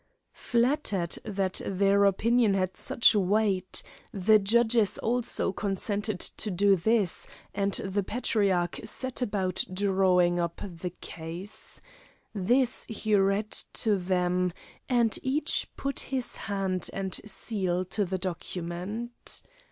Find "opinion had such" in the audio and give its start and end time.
2.05-3.13